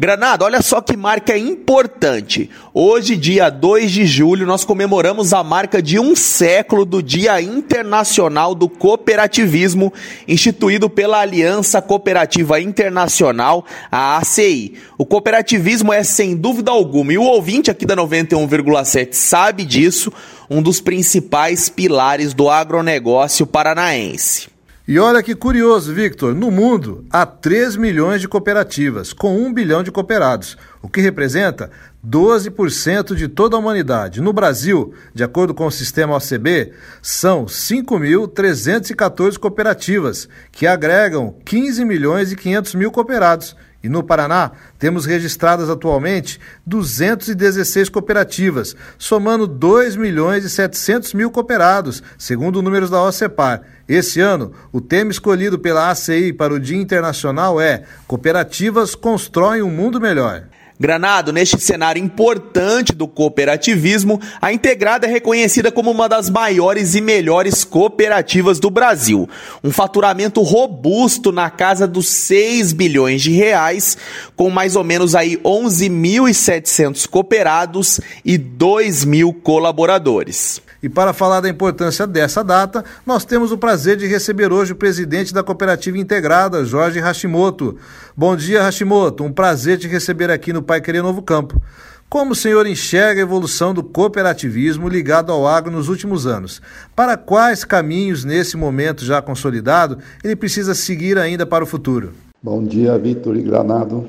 Granada, 0.00 0.46
olha 0.46 0.62
só 0.62 0.80
que 0.80 0.96
marca 0.96 1.36
importante. 1.36 2.48
Hoje, 2.72 3.18
dia 3.18 3.50
2 3.50 3.92
de 3.92 4.06
julho, 4.06 4.46
nós 4.46 4.64
comemoramos 4.64 5.34
a 5.34 5.44
marca 5.44 5.82
de 5.82 5.98
um 5.98 6.16
século 6.16 6.86
do 6.86 7.02
Dia 7.02 7.38
Internacional 7.42 8.54
do 8.54 8.66
Cooperativismo, 8.66 9.92
instituído 10.26 10.88
pela 10.88 11.20
Aliança 11.20 11.82
Cooperativa 11.82 12.58
Internacional, 12.58 13.62
a 13.92 14.16
ACI. 14.16 14.72
O 14.96 15.04
cooperativismo 15.04 15.92
é, 15.92 16.02
sem 16.02 16.34
dúvida 16.34 16.70
alguma, 16.70 17.12
e 17.12 17.18
o 17.18 17.24
ouvinte 17.24 17.70
aqui 17.70 17.84
da 17.84 17.94
91,7 17.94 19.12
sabe 19.12 19.66
disso, 19.66 20.10
um 20.48 20.62
dos 20.62 20.80
principais 20.80 21.68
pilares 21.68 22.32
do 22.32 22.48
agronegócio 22.48 23.46
paranaense. 23.46 24.48
E 24.88 24.98
olha 24.98 25.22
que 25.22 25.34
curioso, 25.34 25.94
Victor, 25.94 26.34
no 26.34 26.50
mundo 26.50 27.04
há 27.10 27.26
3 27.26 27.76
milhões 27.76 28.20
de 28.20 28.26
cooperativas, 28.26 29.12
com 29.12 29.36
1 29.36 29.52
bilhão 29.52 29.82
de 29.82 29.92
cooperados, 29.92 30.56
o 30.82 30.88
que 30.88 31.02
representa 31.02 31.70
12% 32.04 33.14
de 33.14 33.28
toda 33.28 33.56
a 33.56 33.58
humanidade. 33.58 34.22
No 34.22 34.32
Brasil, 34.32 34.94
de 35.14 35.22
acordo 35.22 35.52
com 35.54 35.66
o 35.66 35.70
sistema 35.70 36.16
OCB, 36.16 36.72
são 37.02 37.44
5.314 37.44 39.36
cooperativas, 39.38 40.28
que 40.50 40.66
agregam 40.66 41.36
15 41.44 41.84
milhões 41.84 42.32
e 42.32 42.36
500 42.36 42.74
mil 42.74 42.90
cooperados 42.90 43.54
e 43.82 43.88
no 43.88 44.02
Paraná, 44.02 44.52
temos 44.78 45.06
registradas 45.06 45.70
atualmente 45.70 46.38
216 46.66 47.88
cooperativas, 47.88 48.76
somando 48.98 49.46
2 49.46 49.96
milhões 49.96 50.44
e 50.44 50.50
700 50.50 51.14
mil 51.14 51.30
cooperados, 51.30 52.02
segundo 52.18 52.60
números 52.60 52.90
da 52.90 53.02
OCEPAR. 53.02 53.62
Esse 53.88 54.20
ano, 54.20 54.52
o 54.70 54.80
tema 54.80 55.10
escolhido 55.10 55.58
pela 55.58 55.90
ACI 55.90 56.32
para 56.32 56.52
o 56.52 56.60
Dia 56.60 56.76
Internacional 56.76 57.60
é 57.60 57.84
Cooperativas 58.06 58.94
constroem 58.94 59.62
um 59.62 59.70
mundo 59.70 60.00
melhor. 60.00 60.49
Granado, 60.80 61.30
neste 61.30 61.60
cenário 61.60 62.02
importante 62.02 62.94
do 62.94 63.06
cooperativismo, 63.06 64.18
a 64.40 64.50
Integrada 64.50 65.06
é 65.06 65.10
reconhecida 65.10 65.70
como 65.70 65.90
uma 65.90 66.08
das 66.08 66.30
maiores 66.30 66.94
e 66.94 67.02
melhores 67.02 67.64
cooperativas 67.64 68.58
do 68.58 68.70
Brasil. 68.70 69.28
Um 69.62 69.70
faturamento 69.70 70.40
robusto 70.40 71.30
na 71.30 71.50
casa 71.50 71.86
dos 71.86 72.08
6 72.08 72.72
bilhões 72.72 73.20
de 73.20 73.30
reais, 73.30 73.98
com 74.34 74.48
mais 74.48 74.74
ou 74.74 74.82
menos 74.82 75.14
aí 75.14 75.36
11.700 75.44 77.06
cooperados 77.06 78.00
e 78.24 78.38
2 78.38 79.04
mil 79.04 79.34
colaboradores. 79.34 80.62
E 80.82 80.88
para 80.88 81.12
falar 81.12 81.42
da 81.42 81.48
importância 81.48 82.06
dessa 82.06 82.42
data, 82.42 82.82
nós 83.04 83.24
temos 83.26 83.52
o 83.52 83.58
prazer 83.58 83.98
de 83.98 84.06
receber 84.06 84.50
hoje 84.50 84.72
o 84.72 84.76
presidente 84.76 85.34
da 85.34 85.42
Cooperativa 85.42 85.98
Integrada, 85.98 86.64
Jorge 86.64 86.98
Hashimoto. 86.98 87.76
Bom 88.16 88.34
dia, 88.34 88.62
Hashimoto. 88.62 89.22
Um 89.22 89.32
prazer 89.32 89.78
te 89.78 89.86
receber 89.86 90.30
aqui 90.30 90.54
no 90.54 90.62
Pai 90.70 90.80
Querer 90.80 91.02
Novo 91.02 91.20
Campo. 91.20 91.60
Como 92.08 92.30
o 92.30 92.34
senhor 92.36 92.64
enxerga 92.64 93.20
a 93.20 93.24
evolução 93.24 93.74
do 93.74 93.82
cooperativismo 93.82 94.88
ligado 94.88 95.32
ao 95.32 95.44
agro 95.44 95.72
nos 95.72 95.88
últimos 95.88 96.28
anos? 96.28 96.62
Para 96.94 97.16
quais 97.16 97.64
caminhos, 97.64 98.24
nesse 98.24 98.56
momento 98.56 99.04
já 99.04 99.20
consolidado, 99.20 99.98
ele 100.22 100.36
precisa 100.36 100.72
seguir 100.72 101.18
ainda 101.18 101.44
para 101.44 101.64
o 101.64 101.66
futuro? 101.66 102.12
Bom 102.40 102.62
dia, 102.62 102.96
Vitor 102.96 103.36
e 103.36 103.42
Granado. 103.42 104.08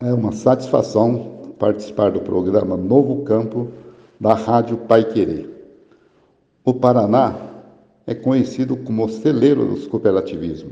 É 0.00 0.10
uma 0.10 0.32
satisfação 0.32 1.52
participar 1.58 2.12
do 2.12 2.20
programa 2.20 2.74
Novo 2.74 3.22
Campo 3.24 3.68
da 4.18 4.32
Rádio 4.32 4.78
Pai 4.78 5.04
Querer. 5.04 5.50
O 6.64 6.72
Paraná 6.72 7.36
é 8.06 8.14
conhecido 8.14 8.74
como 8.74 9.04
o 9.04 9.10
celeiro 9.10 9.66
dos 9.66 9.86
cooperativismo. 9.86 10.70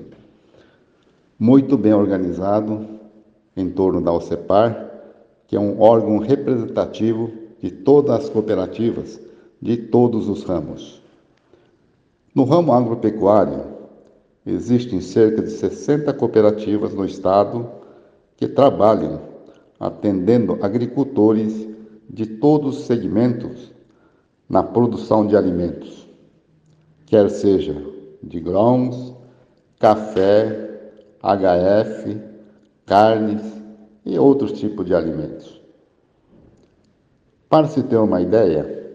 Muito 1.38 1.76
bem 1.76 1.92
organizado 1.92 2.96
em 3.54 3.70
torno 3.70 4.00
da 4.00 4.10
OCEPAR, 4.10 4.85
que 5.46 5.56
é 5.56 5.60
um 5.60 5.80
órgão 5.80 6.18
representativo 6.18 7.30
de 7.60 7.70
todas 7.70 8.24
as 8.24 8.28
cooperativas 8.28 9.20
de 9.60 9.76
todos 9.76 10.28
os 10.28 10.44
ramos. 10.44 11.02
No 12.34 12.44
ramo 12.44 12.72
agropecuário, 12.72 13.64
existem 14.44 15.00
cerca 15.00 15.42
de 15.42 15.50
60 15.50 16.12
cooperativas 16.12 16.94
no 16.94 17.04
estado 17.04 17.68
que 18.36 18.46
trabalham 18.46 19.20
atendendo 19.80 20.58
agricultores 20.60 21.66
de 22.08 22.26
todos 22.26 22.78
os 22.78 22.84
segmentos 22.84 23.72
na 24.48 24.62
produção 24.62 25.26
de 25.26 25.36
alimentos, 25.36 26.06
quer 27.06 27.28
seja 27.30 27.82
de 28.22 28.38
grãos, 28.40 29.14
café, 29.78 30.92
HF, 31.22 32.18
carnes 32.84 33.42
e 34.06 34.16
outros 34.16 34.52
tipos 34.52 34.86
de 34.86 34.94
alimentos. 34.94 35.60
Para 37.48 37.66
se 37.66 37.82
ter 37.82 37.96
uma 37.96 38.22
ideia, 38.22 38.86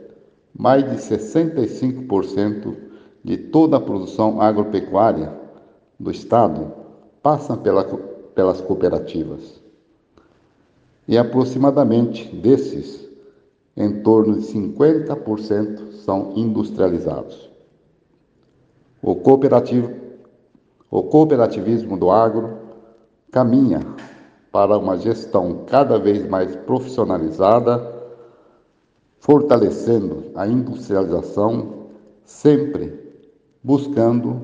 mais 0.58 0.90
de 0.90 0.96
65% 0.96 2.78
de 3.24 3.38
toda 3.38 3.76
a 3.76 3.82
produção 3.82 4.42
agropecuária 4.42 5.34
do 6.00 6.10
Estado 6.10 6.74
passa 7.22 7.58
pela, 7.58 7.84
pelas 7.84 8.62
cooperativas. 8.62 9.62
E 11.08 11.18
aproximadamente 11.18 12.34
desses, 12.34 13.10
em 13.76 14.02
torno 14.02 14.40
de 14.40 14.48
50% 14.48 15.92
são 16.06 16.34
industrializados. 16.36 17.50
O, 19.02 19.16
cooperativo, 19.16 19.94
o 20.90 21.04
cooperativismo 21.04 21.98
do 21.98 22.12
agro 22.12 22.58
caminha 23.32 23.80
para 24.52 24.78
uma 24.78 24.98
gestão 24.98 25.64
cada 25.66 25.98
vez 25.98 26.28
mais 26.28 26.56
profissionalizada, 26.56 28.02
fortalecendo 29.20 30.26
a 30.36 30.46
industrialização, 30.46 31.86
sempre 32.26 33.00
buscando 33.64 34.42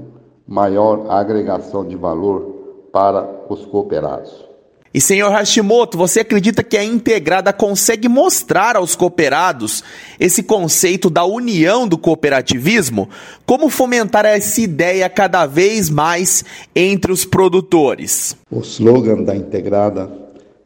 maior 0.47 1.09
agregação 1.09 1.85
de 1.85 1.95
valor 1.95 2.87
para 2.91 3.45
os 3.49 3.65
cooperados. 3.65 4.46
E 4.93 5.01
senhor 5.01 5.31
Hashimoto, 5.31 5.97
você 5.97 6.21
acredita 6.21 6.63
que 6.63 6.77
a 6.77 6.83
integrada 6.83 7.51
consegue 7.51 8.07
mostrar 8.07 8.77
aos 8.77 8.95
cooperados 8.95 9.83
esse 10.19 10.41
conceito 10.41 11.09
da 11.09 11.25
união 11.25 11.87
do 11.87 11.97
cooperativismo? 11.97 13.09
Como 13.45 13.69
fomentar 13.69 14.25
essa 14.25 14.61
ideia 14.61 15.09
cada 15.09 15.45
vez 15.45 15.89
mais 15.89 16.45
entre 16.75 17.11
os 17.11 17.25
produtores? 17.25 18.35
O 18.49 18.61
slogan 18.61 19.23
da 19.23 19.35
integrada, 19.35 20.09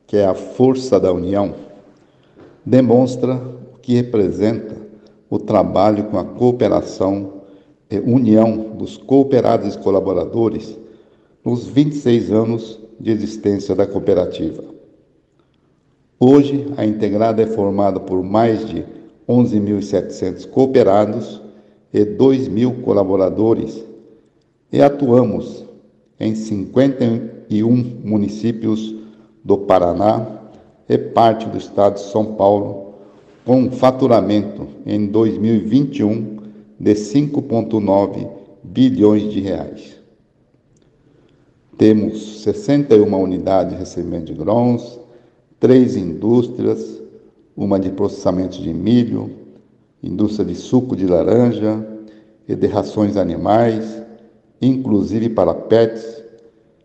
que 0.06 0.18
é 0.18 0.26
a 0.26 0.36
força 0.36 1.00
da 1.00 1.12
união, 1.12 1.56
demonstra 2.64 3.36
o 3.36 3.80
que 3.82 3.96
representa 3.96 4.76
o 5.30 5.40
trabalho 5.40 6.04
com 6.06 6.20
a 6.20 6.24
cooperação 6.24 7.42
e 7.90 7.98
união 8.00 8.76
dos 8.78 8.98
cooperados 8.98 9.76
e 9.76 9.80
colaboradores 9.80 10.78
nos 11.44 11.66
26 11.66 12.32
anos 12.32 12.81
de 13.02 13.12
existência 13.12 13.74
da 13.74 13.88
cooperativa. 13.88 14.64
Hoje, 16.20 16.68
a 16.78 16.86
Integrada 16.86 17.42
é 17.42 17.48
formada 17.48 18.00
por 18.00 18.22
mais 18.22 18.64
de 18.68 18.86
11.700 19.28 20.48
cooperados 20.48 21.42
e 21.92 22.06
2.000 22.06 22.84
colaboradores 22.84 23.84
e 24.72 24.82
atuamos 24.82 25.66
em 26.20 26.36
51 26.36 28.02
municípios 28.04 28.96
do 29.44 29.58
Paraná 29.58 30.40
e 30.88 30.98
parte 30.98 31.48
do 31.48 31.58
estado 31.58 31.96
de 31.96 32.02
São 32.02 32.36
Paulo, 32.36 32.94
com 33.44 33.62
um 33.62 33.72
faturamento 33.72 34.68
em 34.86 35.08
2021 35.08 36.38
de 36.80 36.94
5,9 36.94 38.30
bilhões 38.64 39.32
de 39.32 39.40
reais. 39.40 40.01
Temos 41.82 42.44
61 42.44 43.12
unidades 43.20 43.74
de 43.74 43.80
recebimento 43.80 44.26
de 44.26 44.36
grãos, 44.36 45.00
três 45.60 45.96
indústrias, 45.96 47.02
uma 47.58 47.80
de 47.80 47.90
processamento 47.90 48.62
de 48.62 48.72
milho, 48.72 49.32
indústria 50.04 50.46
de 50.46 50.54
suco 50.54 50.96
de 50.96 51.08
laranja 51.08 51.84
e 52.48 52.54
de 52.54 52.68
rações 52.68 53.18
animais, 53.18 54.00
inclusive 54.62 55.28
para 55.30 55.56
pets, 55.56 56.24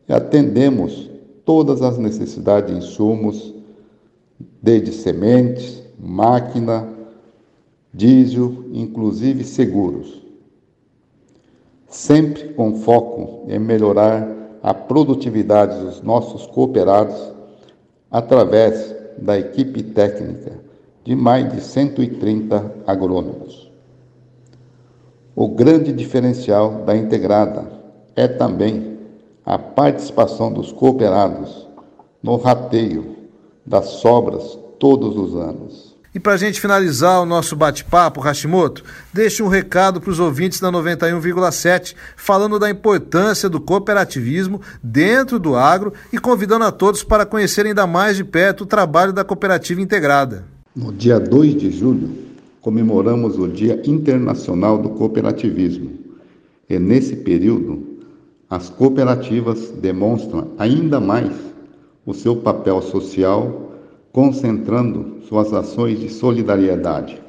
e 0.09 0.15
atendemos 0.15 1.11
todas 1.45 1.83
as 1.83 1.99
necessidades 1.99 2.73
de 2.73 2.79
insumos, 2.79 3.53
desde 4.63 4.93
sementes, 4.93 5.83
máquina, 6.01 6.89
diesel, 7.93 8.65
inclusive 8.73 9.45
seguros. 9.45 10.23
Sempre 11.87 12.55
com 12.55 12.77
foco 12.77 13.45
em 13.47 13.59
melhorar 13.59 14.36
a 14.67 14.75
produtividade 14.75 15.79
dos 15.79 16.03
nossos 16.03 16.45
cooperados 16.45 17.15
através 18.11 18.93
da 19.17 19.39
equipe 19.39 19.81
técnica 19.81 20.59
de 21.05 21.15
mais 21.15 21.53
de 21.53 21.61
130 21.61 22.75
agrônomos. 22.85 23.71
O 25.37 25.47
grande 25.47 25.93
diferencial 25.93 26.83
da 26.85 26.97
integrada 26.97 27.65
é 28.17 28.27
também 28.27 28.99
a 29.45 29.57
participação 29.57 30.53
dos 30.53 30.73
cooperados 30.73 31.69
no 32.21 32.35
rateio 32.35 33.15
das 33.65 33.87
sobras 33.87 34.59
todos 34.81 35.17
os 35.17 35.37
anos. 35.37 35.86
E 36.17 36.19
para 36.19 36.33
a 36.33 36.37
gente 36.39 36.63
finalizar 36.63 37.21
o 37.21 37.27
nosso 37.27 37.55
bate-papo, 37.55 38.23
Hashimoto, 38.23 38.83
deixe 39.13 39.43
um 39.43 39.49
recado 39.49 40.01
para 40.01 40.11
os 40.11 40.19
ouvintes 40.19 40.59
da 40.59 40.73
91,7, 40.73 41.95
falando 42.17 42.59
da 42.59 42.71
importância 42.71 43.51
do 43.51 43.61
cooperativismo 43.61 44.63
dentro 44.83 45.39
do 45.39 45.57
agro 45.57 45.93
e 46.11 46.17
convidando 46.17 46.65
a 46.65 46.73
todos 46.73 47.03
para 47.03 47.27
conhecerem 47.27 47.73
ainda 47.73 47.87
mais 47.87 48.17
de 48.17 48.25
perto 48.25 48.63
o 48.63 48.67
trabalho 48.67 49.13
da 49.13 49.25
cooperativa 49.25 49.79
integrada. 49.79 50.47
No 50.75 50.91
dia 50.91 51.21
2 51.21 51.55
de 51.55 51.71
julho, 51.71 52.09
comemoramos 52.63 53.39
o 53.39 53.47
Dia 53.47 53.83
Internacional 53.85 54.79
do 54.79 54.89
Cooperativismo. 54.89 55.99
E 56.67 56.79
nesse 56.79 57.15
período, 57.15 57.99
as 58.49 58.71
cooperativas 58.71 59.71
demonstram 59.71 60.53
ainda 60.57 60.99
mais 60.99 61.35
o 62.07 62.15
seu 62.15 62.37
papel 62.37 62.81
social 62.81 63.66
concentrando 64.17 65.21
suas 65.29 65.53
ações 65.53 66.01
de 66.01 66.09
solidariedade. 66.09 67.21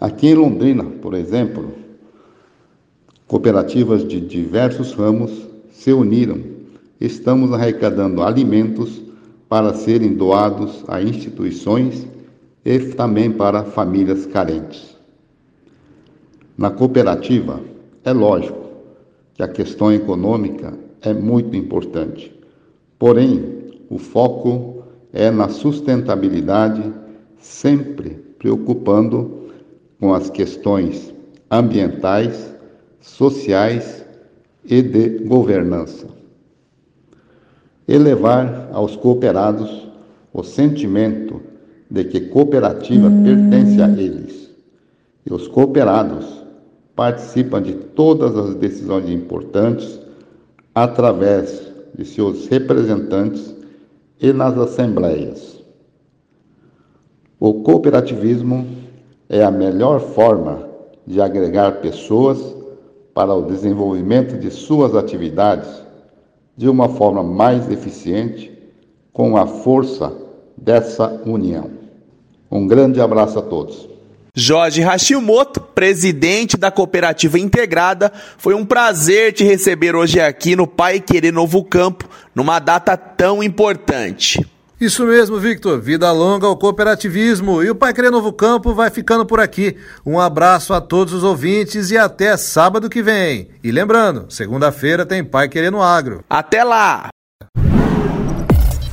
Aqui 0.00 0.28
em 0.28 0.34
Londrina, 0.34 0.84
por 0.84 1.12
exemplo, 1.12 1.72
cooperativas 3.26 4.06
de 4.06 4.20
diversos 4.20 4.92
ramos 4.92 5.32
se 5.72 5.92
uniram. 5.92 6.40
Estamos 7.00 7.52
arrecadando 7.52 8.22
alimentos 8.22 9.02
para 9.48 9.74
serem 9.74 10.14
doados 10.14 10.84
a 10.86 11.02
instituições 11.02 12.06
e 12.64 12.78
também 12.78 13.32
para 13.32 13.64
famílias 13.64 14.24
carentes. 14.24 14.96
Na 16.56 16.70
cooperativa, 16.70 17.60
é 18.04 18.12
lógico 18.12 18.66
que 19.34 19.42
a 19.42 19.48
questão 19.48 19.92
econômica 19.92 20.78
é 21.02 21.12
muito 21.12 21.56
importante, 21.56 22.32
porém, 23.00 23.72
o 23.90 23.98
foco 23.98 24.75
é 25.16 25.30
na 25.30 25.48
sustentabilidade, 25.48 26.92
sempre 27.38 28.10
preocupando 28.38 29.48
com 29.98 30.12
as 30.12 30.28
questões 30.28 31.14
ambientais, 31.50 32.54
sociais 33.00 34.04
e 34.64 34.82
de 34.82 35.24
governança. 35.24 36.06
Elevar 37.88 38.68
aos 38.72 38.94
cooperados 38.94 39.88
o 40.34 40.42
sentimento 40.42 41.40
de 41.90 42.04
que 42.04 42.20
cooperativa 42.20 43.08
hum. 43.08 43.24
pertence 43.24 43.80
a 43.80 43.88
eles. 43.88 44.50
E 45.24 45.32
os 45.32 45.48
cooperados 45.48 46.44
participam 46.94 47.62
de 47.62 47.72
todas 47.72 48.36
as 48.36 48.54
decisões 48.56 49.08
importantes 49.08 49.98
através 50.74 51.72
de 51.96 52.04
seus 52.04 52.48
representantes 52.48 53.56
e 54.20 54.32
nas 54.32 54.56
assembleias. 54.56 55.62
O 57.38 57.62
cooperativismo 57.62 58.66
é 59.28 59.42
a 59.42 59.50
melhor 59.50 60.00
forma 60.00 60.68
de 61.06 61.20
agregar 61.20 61.80
pessoas 61.80 62.56
para 63.12 63.34
o 63.34 63.42
desenvolvimento 63.42 64.38
de 64.38 64.50
suas 64.50 64.94
atividades 64.94 65.68
de 66.56 66.68
uma 66.68 66.88
forma 66.88 67.22
mais 67.22 67.70
eficiente 67.70 68.52
com 69.12 69.36
a 69.36 69.46
força 69.46 70.12
dessa 70.56 71.22
união. 71.26 71.70
Um 72.50 72.66
grande 72.66 73.00
abraço 73.00 73.38
a 73.38 73.42
todos. 73.42 73.95
Jorge 74.38 74.82
Hashimoto, 74.82 75.62
presidente 75.62 76.58
da 76.58 76.70
Cooperativa 76.70 77.38
Integrada, 77.38 78.12
foi 78.36 78.52
um 78.52 78.66
prazer 78.66 79.32
te 79.32 79.42
receber 79.42 79.96
hoje 79.96 80.20
aqui 80.20 80.54
no 80.54 80.66
Pai 80.66 81.00
Querer 81.00 81.32
Novo 81.32 81.64
Campo, 81.64 82.06
numa 82.34 82.58
data 82.58 82.98
tão 82.98 83.42
importante. 83.42 84.46
Isso 84.78 85.06
mesmo, 85.06 85.38
Victor. 85.38 85.80
Vida 85.80 86.12
longa 86.12 86.46
ao 86.46 86.54
cooperativismo. 86.54 87.62
E 87.62 87.70
o 87.70 87.74
Pai 87.74 87.94
Querer 87.94 88.10
Novo 88.10 88.30
Campo 88.30 88.74
vai 88.74 88.90
ficando 88.90 89.24
por 89.24 89.40
aqui. 89.40 89.74
Um 90.04 90.20
abraço 90.20 90.74
a 90.74 90.82
todos 90.82 91.14
os 91.14 91.24
ouvintes 91.24 91.90
e 91.90 91.96
até 91.96 92.36
sábado 92.36 92.90
que 92.90 93.02
vem. 93.02 93.48
E 93.64 93.72
lembrando, 93.72 94.26
segunda-feira 94.28 95.06
tem 95.06 95.24
Pai 95.24 95.48
Querer 95.48 95.72
no 95.72 95.82
Agro. 95.82 96.22
Até 96.28 96.62
lá! 96.62 97.08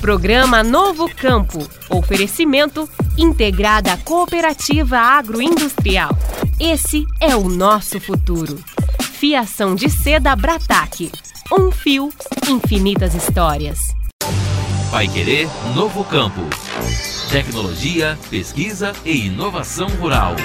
Programa 0.03 0.61
Novo 0.61 1.07
Campo. 1.15 1.65
Oferecimento 1.89 2.89
Integrada 3.17 3.95
Cooperativa 4.03 4.97
Agroindustrial. 4.97 6.11
Esse 6.59 7.07
é 7.21 7.33
o 7.37 7.47
nosso 7.47 8.01
futuro. 8.01 8.61
Fiação 9.01 9.73
de 9.73 9.89
seda 9.89 10.35
Brataque. 10.35 11.09
Um 11.49 11.71
fio, 11.71 12.11
infinitas 12.49 13.15
histórias. 13.15 13.79
Vai 14.91 15.07
querer 15.07 15.47
Novo 15.73 16.03
Campo. 16.03 16.41
Tecnologia, 17.31 18.19
pesquisa 18.29 18.91
e 19.05 19.27
inovação 19.27 19.87
rural. 19.87 20.35